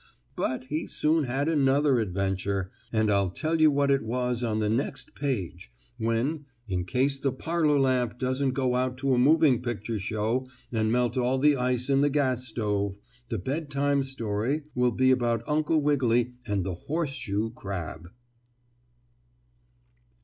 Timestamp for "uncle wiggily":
15.47-16.33